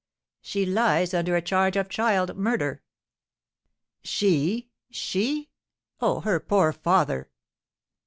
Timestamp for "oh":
5.99-6.21